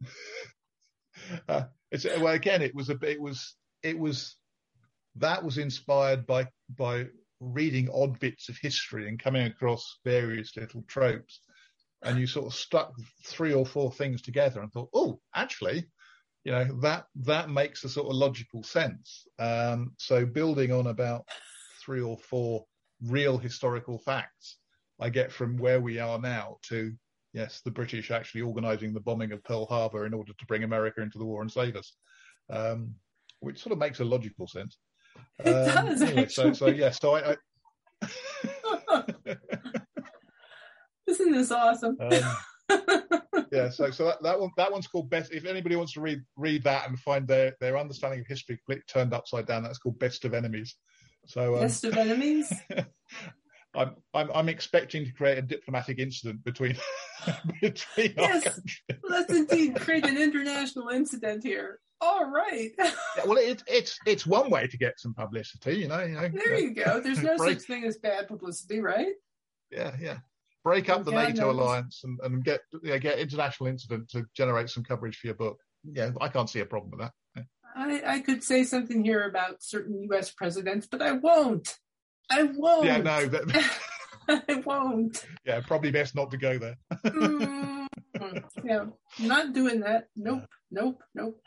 [1.48, 4.36] uh, it's well again it was a it was it was
[5.16, 7.06] that was inspired by by
[7.40, 11.40] reading odd bits of history and coming across various little tropes.
[12.02, 12.92] And you sort of stuck
[13.24, 15.88] three or four things together and thought oh actually
[16.44, 19.26] you know that that makes a sort of logical sense.
[19.38, 21.26] Um, so building on about
[21.84, 22.64] three or four
[23.06, 24.58] real historical facts
[25.00, 26.92] i get from where we are now to
[27.32, 31.00] yes, the British actually organising the bombing of Pearl Harbor in order to bring America
[31.02, 31.94] into the war and save us,
[32.50, 32.94] um,
[33.40, 34.78] which sort of makes a logical sense.
[35.40, 37.36] It does, anyway, so, so yeah, so I, I
[41.08, 41.96] Isn't this awesome?
[42.00, 42.36] um,
[43.50, 45.32] yeah, so so that, that one that one's called best.
[45.32, 48.88] If anybody wants to read read that and find their their understanding of history flipped
[48.88, 50.76] turned upside down, that's called Best of Enemies.
[51.26, 52.52] So um, Best of enemies?
[53.78, 56.76] I'm, I'm I'm expecting to create a diplomatic incident between
[57.62, 58.60] between Yes.
[59.08, 61.80] Let's indeed create an international incident here.
[62.00, 62.70] All right.
[62.78, 62.92] Yeah,
[63.26, 66.00] well, it, it's it's one way to get some publicity, you know.
[66.00, 67.00] You know There you go.
[67.00, 69.14] There's no Break- such thing as bad publicity, right?
[69.70, 70.18] Yeah, yeah.
[70.64, 74.84] break up the NATO alliance and, and get yeah, get international incident to generate some
[74.84, 75.58] coverage for your book.
[75.84, 77.12] Yeah, I can't see a problem with that.
[77.76, 80.30] I, I could say something here about certain U.S.
[80.30, 81.76] presidents, but I won't.
[82.30, 82.84] I won't.
[82.84, 83.44] Yeah, no, but
[84.48, 85.24] I won't.
[85.44, 86.76] yeah, probably best not to go there.
[87.06, 87.86] Mm,
[88.64, 88.84] yeah,
[89.20, 90.04] not doing that.
[90.16, 91.40] Nope, nope, nope.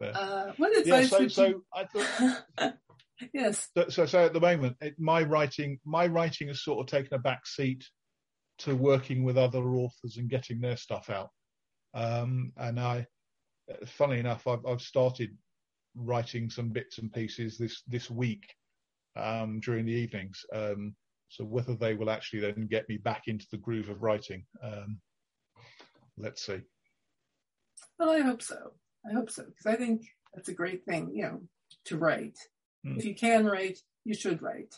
[0.00, 0.08] Yeah.
[0.08, 1.64] Uh, what yeah, advice so would so you?
[1.74, 2.74] I thought
[3.34, 3.68] yes.
[3.76, 7.14] so, so so at the moment it, my writing my writing has sort of taken
[7.14, 7.84] a back seat
[8.58, 11.30] to working with other authors and getting their stuff out.
[11.94, 13.06] Um, and I,
[13.86, 15.36] funny enough, I've, I've started
[15.94, 18.54] writing some bits and pieces this this week
[19.16, 20.44] um, during the evenings.
[20.52, 20.94] Um,
[21.28, 25.00] so whether they will actually then get me back into the groove of writing, um,
[26.18, 26.60] let's see.
[27.98, 28.72] Well, I hope so.
[29.08, 30.02] I hope so because I think
[30.34, 31.40] that's a great thing, you know,
[31.86, 32.36] to write.
[32.84, 32.98] Hmm.
[32.98, 34.74] If you can write, you should write.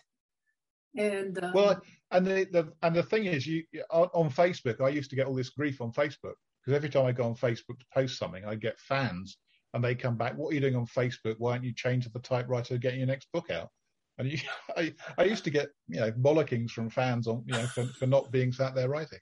[0.96, 4.88] And um, Well, and the, the and the thing is, you on, on Facebook, I
[4.88, 7.78] used to get all this grief on Facebook because every time I go on Facebook
[7.80, 9.38] to post something, I get fans,
[9.72, 11.34] and they come back, "What are you doing on Facebook?
[11.38, 13.70] Why aren't you to the typewriter getting your next book out?"
[14.18, 14.38] And you,
[14.76, 18.06] I, I used to get you know bollockings from fans on you know for, for
[18.06, 19.20] not being sat there writing.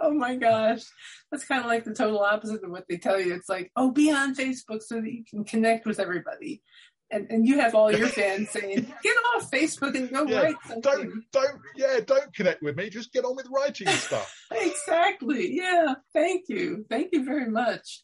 [0.00, 0.82] oh my gosh,
[1.30, 3.34] that's kind of like the total opposite of what they tell you.
[3.34, 6.62] It's like, oh, be on Facebook so that you can connect with everybody.
[7.10, 10.56] And, and you have all your fans saying, get off Facebook and go Yeah, write
[10.66, 10.82] something.
[10.82, 12.90] Don't don't yeah don't connect with me.
[12.90, 14.34] Just get on with writing and stuff.
[14.50, 15.54] exactly.
[15.54, 15.94] Yeah.
[16.12, 16.84] Thank you.
[16.90, 18.02] Thank you very much.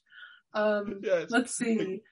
[0.55, 2.03] Um, let's see.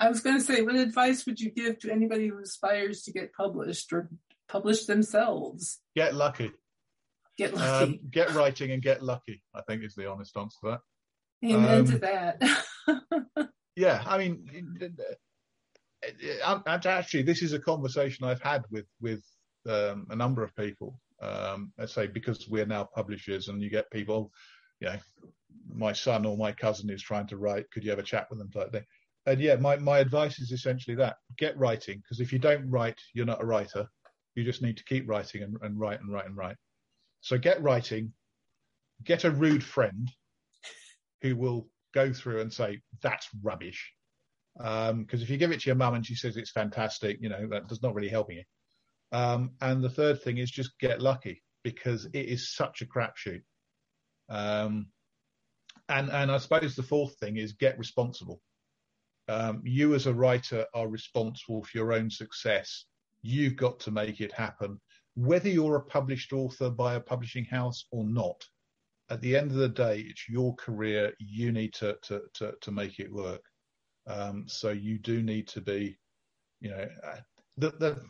[0.00, 3.12] I was going to say, what advice would you give to anybody who aspires to
[3.12, 4.08] get published or
[4.48, 5.80] publish themselves?
[5.96, 6.52] Get lucky.
[7.36, 7.84] Get lucky.
[7.84, 9.42] Um, get writing and get lucky.
[9.54, 10.80] I think is the honest answer to that.
[11.50, 13.48] Amen um, to that.
[13.76, 14.44] yeah, I mean,
[16.66, 19.22] actually, this is a conversation I've had with with
[19.68, 20.98] um, a number of people.
[21.20, 24.32] Um, let's say because we're now publishers, and you get people,
[24.80, 24.98] you know,
[25.72, 27.70] my son or my cousin is trying to write.
[27.70, 28.50] Could you have a chat with them?
[28.50, 28.84] Type thing.
[29.28, 32.98] And yeah, my my advice is essentially that: get writing, because if you don't write,
[33.12, 33.86] you're not a writer.
[34.34, 36.56] You just need to keep writing and, and write and write and write.
[37.20, 38.12] So get writing.
[39.04, 40.10] Get a rude friend
[41.22, 43.92] who will go through and say that's rubbish
[44.56, 47.28] because um, if you give it to your mum and she says it's fantastic, you
[47.28, 48.44] know that does not really helping you.
[49.12, 53.42] Um, and the third thing is just get lucky because it is such a crapshoot.
[54.28, 54.88] Um,
[55.88, 58.40] and and I suppose the fourth thing is get responsible.
[59.28, 62.86] Um, you as a writer are responsible for your own success.
[63.22, 64.80] You've got to make it happen,
[65.14, 68.42] whether you're a published author by a publishing house or not.
[69.10, 71.12] At the end of the day, it's your career.
[71.18, 73.42] You need to to to, to make it work.
[74.06, 75.98] Um, so you do need to be,
[76.60, 77.16] you know, uh,
[77.58, 78.02] the, the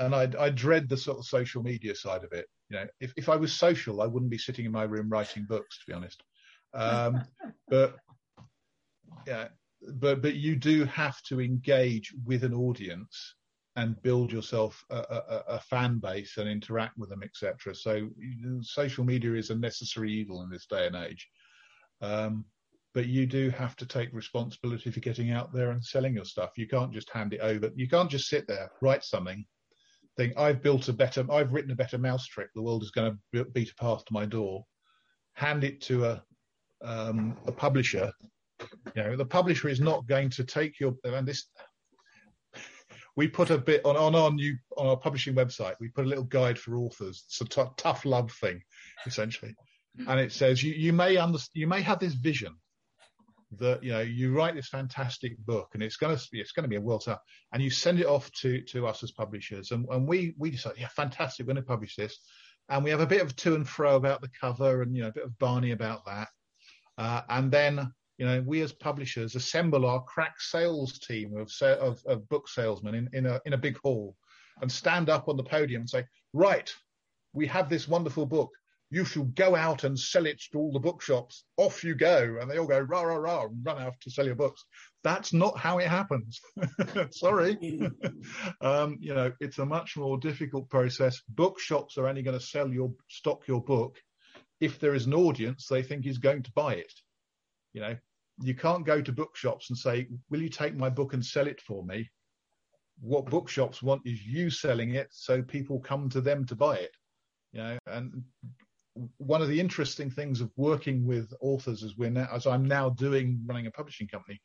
[0.00, 2.46] and I, I dread the sort of social media side of it.
[2.70, 5.44] You know, if, if I was social, I wouldn't be sitting in my room writing
[5.48, 6.22] books, to be honest.
[6.72, 7.22] Um,
[7.68, 7.96] but
[9.26, 9.48] yeah,
[9.94, 13.34] but but you do have to engage with an audience
[13.76, 17.74] and build yourself a, a, a fan base and interact with them, etc.
[17.74, 18.08] So
[18.62, 21.28] social media is a necessary evil in this day and age.
[22.02, 22.44] Um,
[22.92, 26.50] but you do have to take responsibility for getting out there and selling your stuff.
[26.56, 27.70] You can't just hand it over.
[27.76, 29.44] You can't just sit there, write something,
[30.16, 32.48] think I've built a better, I've written a better mousetrap.
[32.54, 34.64] The world is going to beat a path to my door.
[35.34, 36.24] Hand it to a
[36.82, 38.10] um, a publisher.
[38.94, 41.46] You know, the publisher is not going to take your and this.
[43.16, 45.74] We put a bit on on our new on our publishing website.
[45.80, 47.24] We put a little guide for authors.
[47.26, 48.62] It's a t- tough love thing,
[49.06, 49.54] essentially,
[50.06, 52.56] and it says you you may under, you may have this vision
[53.58, 56.68] that you know you write this fantastic book and it's going to it's going to
[56.68, 57.18] be a world star
[57.52, 60.74] and you send it off to to us as publishers and, and we we decide
[60.78, 62.20] yeah fantastic we're going to publish this
[62.68, 65.08] and we have a bit of to and fro about the cover and you know
[65.08, 66.28] a bit of barney about that
[66.96, 72.00] uh, and then you know we as publishers assemble our crack sales team of of,
[72.06, 74.14] of book salesmen in, in a in a big hall
[74.60, 76.04] and stand up on the podium and say
[76.34, 76.70] right
[77.32, 78.50] we have this wonderful book
[78.90, 81.44] you should go out and sell it to all the bookshops.
[81.56, 82.38] Off you go.
[82.40, 84.64] And they all go, rah, rah, rah, and run out to sell your books.
[85.04, 86.40] That's not how it happens.
[87.12, 87.56] Sorry.
[88.60, 91.22] um, you know, it's a much more difficult process.
[91.28, 93.96] Bookshops are only going to sell your stock your book
[94.60, 96.92] if there is an audience they think is going to buy it.
[97.72, 97.96] You know,
[98.42, 101.60] you can't go to bookshops and say, will you take my book and sell it
[101.60, 102.08] for me?
[103.00, 106.92] What bookshops want is you selling it so people come to them to buy it.
[107.52, 108.22] You know, and
[109.16, 112.90] one of the interesting things of working with authors as we're now, as I'm now
[112.90, 114.40] doing running a publishing company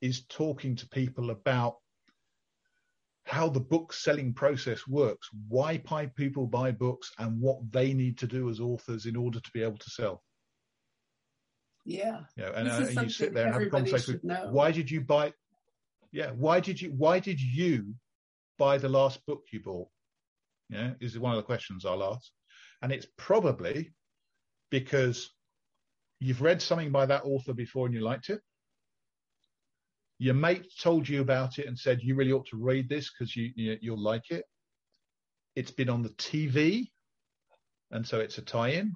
[0.00, 1.76] is talking to people about
[3.24, 5.78] how the book selling process works, why
[6.16, 9.62] people buy books, and what they need to do as authors in order to be
[9.62, 10.22] able to sell.
[11.84, 12.20] Yeah.
[12.36, 14.20] You know, and, uh, and you sit there and have a conversation.
[14.50, 15.32] Why did you buy?
[16.12, 16.30] Yeah.
[16.30, 16.90] Why did you?
[16.90, 17.94] Why did you
[18.58, 19.88] buy the last book you bought?
[20.68, 22.30] Yeah, is one of the questions I'll ask,
[22.80, 23.92] and it's probably
[24.70, 25.30] because
[26.18, 28.40] you've read something by that author before and you liked it.
[30.18, 33.36] Your mate told you about it and said you really ought to read this because
[33.36, 34.44] you, you you'll like it.
[35.54, 36.88] It's been on the TV,
[37.90, 38.94] and so it's a tie-in.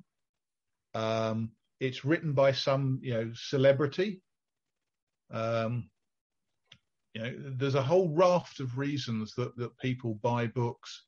[0.95, 4.23] Um, it's written by some you know celebrity.
[5.31, 5.91] Um,
[7.15, 11.05] you know, there's a whole raft of reasons that that people buy books,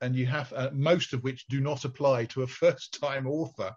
[0.00, 3.72] and you have uh, most of which do not apply to a first-time author.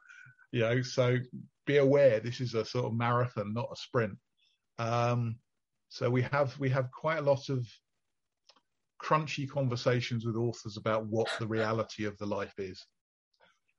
[0.51, 1.17] You know, so
[1.65, 4.17] be aware this is a sort of marathon, not a sprint.
[4.79, 5.37] Um,
[5.89, 7.67] so we have we have quite a lot of
[9.01, 12.85] crunchy conversations with authors about what the reality of the life is.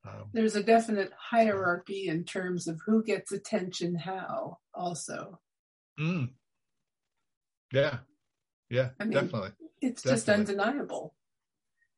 [0.07, 5.39] Um, There's a definite hierarchy in terms of who gets attention how, also.
[5.99, 6.29] Mm.
[7.73, 7.97] Yeah,
[8.69, 9.51] yeah, I mean, definitely.
[9.81, 10.17] It's definitely.
[10.17, 11.15] just undeniable.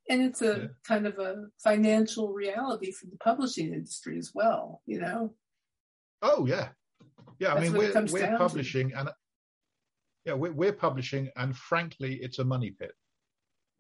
[0.10, 0.68] And it's a yeah.
[0.86, 5.36] kind of a financial reality for the publishing industry as well, you know?
[6.22, 6.70] Oh, yeah.
[7.40, 9.00] Yeah, That's I mean, we're, we're publishing to.
[9.00, 9.10] and
[10.26, 12.92] yeah, we're, we're, publishing, and frankly, it's a money pit.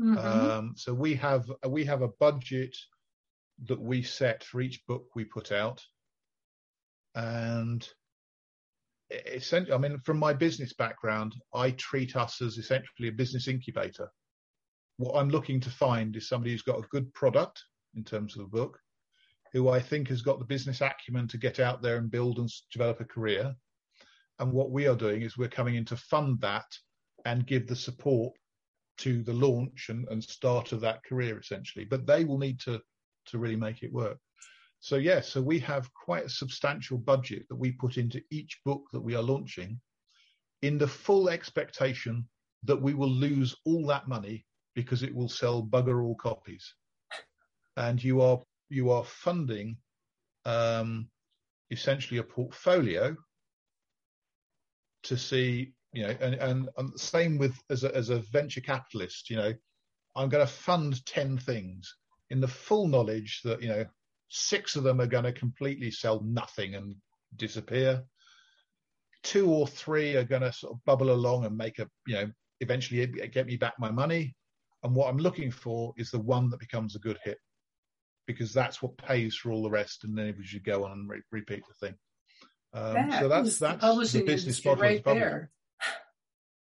[0.01, 0.17] Mm-hmm.
[0.17, 2.75] Um, so we have we have a budget
[3.67, 5.81] that we set for each book we put out.
[7.15, 7.87] And
[9.27, 14.09] essentially, I mean, from my business background, I treat us as essentially a business incubator.
[14.97, 17.63] What I'm looking to find is somebody who's got a good product
[17.95, 18.79] in terms of the book,
[19.53, 22.49] who I think has got the business acumen to get out there and build and
[22.71, 23.53] develop a career.
[24.39, 26.65] And what we are doing is we're coming in to fund that
[27.25, 28.33] and give the support
[28.97, 31.85] to the launch and, and start of that career essentially.
[31.85, 32.81] But they will need to
[33.27, 34.17] to really make it work.
[34.79, 38.59] So yes, yeah, so we have quite a substantial budget that we put into each
[38.65, 39.79] book that we are launching
[40.63, 42.27] in the full expectation
[42.63, 44.45] that we will lose all that money
[44.75, 46.73] because it will sell bugger all copies.
[47.77, 49.77] And you are you are funding
[50.45, 51.09] um,
[51.69, 53.15] essentially a portfolio
[55.03, 59.29] to see, you know, and, and, and same with as a, as a venture capitalist,
[59.29, 59.53] you know,
[60.15, 61.95] I'm going to fund 10 things
[62.31, 63.85] in the full knowledge that you know
[64.29, 66.95] six of them are going to completely sell nothing and
[67.35, 68.03] disappear.
[69.21, 72.31] Two or three are going to sort of bubble along and make a you know
[72.61, 74.35] eventually get me back my money.
[74.83, 77.37] And what I'm looking for is the one that becomes a good hit
[78.25, 81.09] because that's what pays for all the rest, and then we should go on and
[81.09, 81.95] re- repeat the thing.
[82.73, 85.51] Um, that so that's that's the, the business model right there.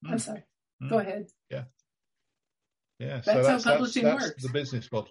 [0.06, 0.12] Mm.
[0.12, 0.44] I'm sorry.
[0.80, 0.90] Mm.
[0.90, 1.26] Go ahead.
[1.50, 1.64] Yeah.
[3.00, 3.20] Yeah.
[3.20, 4.42] That's, so that's how publishing that's, works.
[4.44, 5.10] the business model.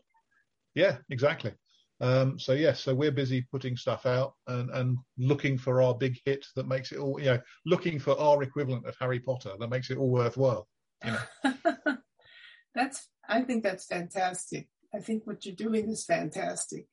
[0.78, 1.53] Yeah, exactly.
[2.01, 5.95] Um, so yes, yeah, so we're busy putting stuff out and, and looking for our
[5.95, 9.53] big hit that makes it all, you know, looking for our equivalent of Harry Potter
[9.59, 10.67] that makes it all worthwhile.
[11.03, 11.97] You know.
[12.75, 14.67] that's, I think that's fantastic.
[14.93, 16.86] I think what you're doing is fantastic.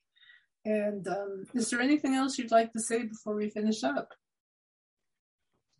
[0.64, 4.08] And um, is there anything else you'd like to say before we finish up?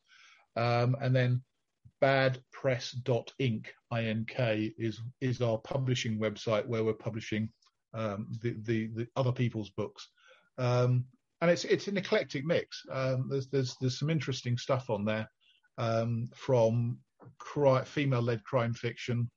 [0.57, 1.43] Um, and then
[2.03, 7.49] badpress.ink, I-N-K, is is our publishing website where we're publishing
[7.95, 10.09] um, the, the, the other people's books.
[10.59, 11.07] Um,
[11.41, 12.83] and it's it's an eclectic mix.
[12.91, 15.29] Um, there's there's there's some interesting stuff on there
[15.79, 16.99] um, from
[17.39, 19.31] cri- female-led crime fiction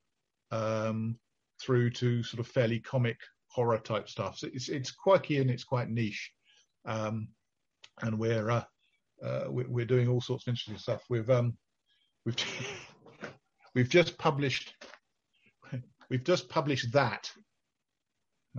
[0.50, 1.18] um,
[1.60, 3.16] through to sort of fairly comic
[3.48, 4.38] horror type stuff.
[4.38, 6.30] So it's it's quirky and it's quite niche,
[6.84, 7.28] um,
[8.02, 8.64] and we're uh,
[9.22, 11.02] uh, we're doing all sorts of interesting stuff.
[11.08, 11.56] We've um,
[12.24, 12.36] we've
[13.74, 14.74] we've just published
[16.10, 17.30] we've just published that.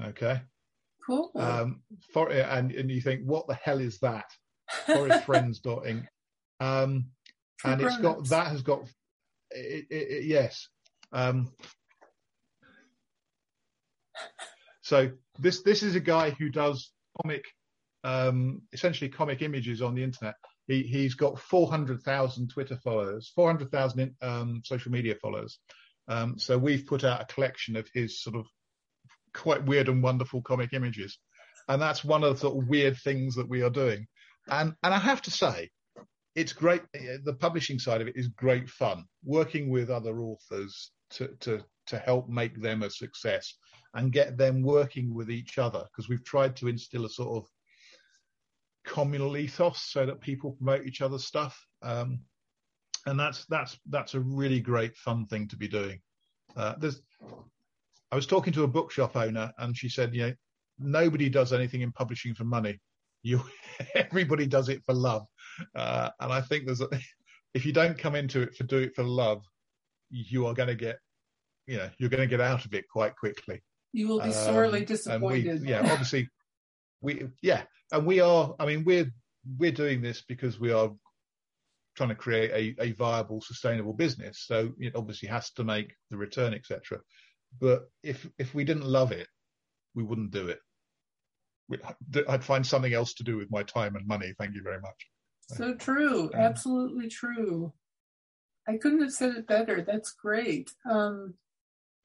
[0.04, 0.42] Okay.
[1.06, 1.32] Cool.
[1.36, 1.82] Um,
[2.14, 4.26] for, and and you think, what the hell is that?
[4.88, 6.06] Forestfriends.ink.
[6.60, 7.06] Um,
[7.64, 8.82] and it's got that has got
[9.52, 10.68] it, it, it, yes.
[11.12, 11.52] Um,
[14.82, 16.92] so this this is a guy who does
[17.22, 17.46] comic,
[18.04, 20.36] um, essentially comic images on the internet.
[20.68, 25.60] He he's got four hundred thousand Twitter followers, four hundred thousand um, social media followers.
[26.08, 28.46] Um, so we've put out a collection of his sort of
[29.34, 31.18] quite weird and wonderful comic images.
[31.68, 34.08] and that's one of the sort of weird things that we are doing.
[34.50, 35.70] And and I have to say,
[36.38, 36.84] it's great.
[36.94, 39.06] The publishing side of it is great fun.
[39.26, 43.58] Working with other authors to to to help make them a success
[43.96, 47.50] and get them working with each other because we've tried to instill a sort of
[48.86, 51.60] communal ethos so that people promote each other's stuff.
[51.82, 52.20] Um,
[53.08, 56.00] and that's that's that's a really great fun thing to be doing.
[56.56, 57.02] Uh, there's,
[58.12, 60.34] I was talking to a bookshop owner, and she said, you know,
[60.78, 62.80] nobody does anything in publishing for money.
[63.24, 63.42] You,
[63.96, 65.26] everybody does it for love."
[65.76, 66.88] Uh, and I think there's, a,
[67.54, 69.44] if you don't come into it for do it for love,
[70.10, 71.00] you are going to get,
[71.66, 73.62] you know, you're going to get out of it quite quickly.
[73.94, 75.62] You will be sorely um, disappointed.
[75.62, 76.30] We, yeah, obviously,
[77.02, 78.54] we yeah, and we are.
[78.60, 79.12] I mean, we're
[79.58, 80.92] we're doing this because we are
[81.96, 84.44] trying to create a, a viable, sustainable business.
[84.46, 87.00] So it obviously has to make the return, etc.
[87.60, 89.28] But if if we didn't love it,
[89.96, 90.60] we wouldn't do it.
[92.30, 94.34] I'd find something else to do with my time and money.
[94.38, 95.08] Thank you very much.
[95.50, 97.74] So true, absolutely true.
[98.68, 99.82] I couldn't have said it better.
[99.82, 100.72] That's great.
[100.90, 101.36] Um,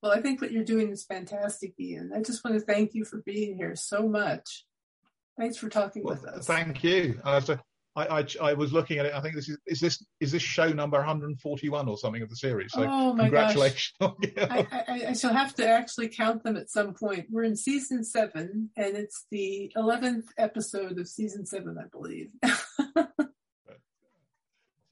[0.03, 2.13] well, I think what you're doing is fantastic, Iain.
[2.15, 4.65] I just want to thank you for being here so much.
[5.39, 6.47] Thanks for talking well, with us.
[6.47, 7.21] Thank you.
[7.25, 7.41] I,
[7.97, 9.15] I, I, was looking at it.
[9.15, 12.37] I think this is is this is this show number 141 or something of the
[12.37, 12.73] series.
[12.73, 13.93] So oh my congratulations!
[14.01, 14.15] Gosh.
[14.39, 17.27] I, I, I, shall have to actually count them at some point.
[17.31, 22.31] We're in season seven, and it's the 11th episode of season seven, I believe.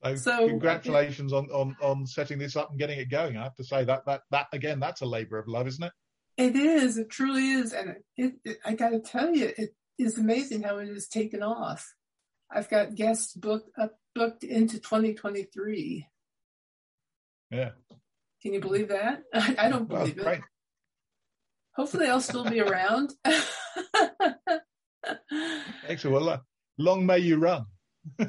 [0.03, 3.37] So, so congratulations on, on, on setting this up and getting it going.
[3.37, 5.93] I have to say that that that again, that's a labour of love, isn't it?
[6.37, 6.97] It is.
[6.97, 10.63] It truly is, and it, it, it I got to tell you, it is amazing
[10.63, 11.93] how it has taken off.
[12.51, 16.07] I've got guests booked up booked into 2023.
[17.51, 17.69] Yeah.
[18.41, 19.21] Can you believe that?
[19.33, 20.41] I, I don't believe well, it.
[21.75, 23.13] Hopefully, I'll still be around.
[25.87, 26.25] Excellent.
[26.25, 26.43] Well,
[26.79, 27.67] long may you run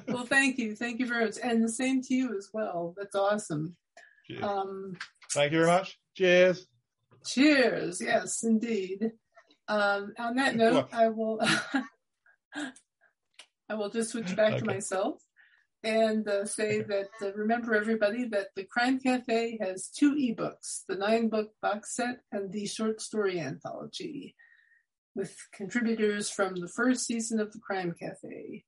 [0.08, 0.74] well, thank you.
[0.76, 1.38] Thank you very much.
[1.42, 2.94] And the same to you as well.
[2.96, 3.76] That's awesome.
[4.42, 4.96] Um,
[5.32, 5.98] thank you very much.
[6.16, 6.66] Cheers.
[7.26, 8.00] Cheers.
[8.00, 9.12] Yes, indeed.
[9.68, 11.40] Um, on that note, I will
[13.68, 14.58] I will just switch back okay.
[14.58, 15.22] to myself
[15.84, 20.96] and uh, say that uh, remember everybody that the Crime Cafe has two ebooks: the
[20.96, 24.34] nine-book box set and the short story anthology,
[25.14, 28.64] with contributors from the first season of the Crime Cafe.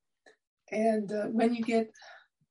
[0.74, 1.90] And uh, when you get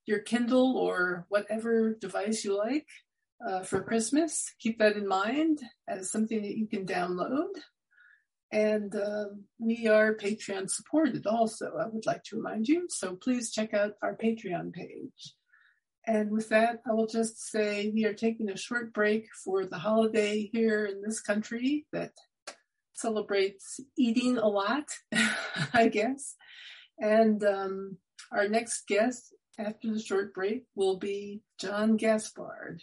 [0.05, 2.87] your Kindle or whatever device you like
[3.45, 7.49] uh, for Christmas, keep that in mind as something that you can download.
[8.51, 9.25] And uh,
[9.59, 12.87] we are Patreon supported also, I would like to remind you.
[12.89, 15.33] So please check out our Patreon page.
[16.05, 19.79] And with that, I will just say we are taking a short break for the
[19.79, 22.11] holiday here in this country that
[22.93, 24.85] celebrates eating a lot,
[25.73, 26.35] I guess.
[26.99, 27.97] And um,
[28.33, 32.81] our next guest after the short break will be John Gaspard.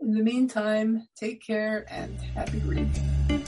[0.00, 3.39] In the meantime, take care and happy reading.